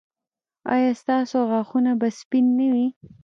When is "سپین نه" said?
2.19-2.67